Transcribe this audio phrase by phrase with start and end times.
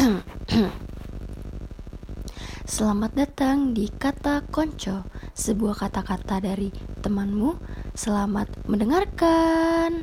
[2.64, 5.04] Selamat datang di Kata Konco,
[5.36, 6.72] sebuah kata-kata dari
[7.04, 7.60] temanmu.
[7.92, 9.99] Selamat mendengarkan.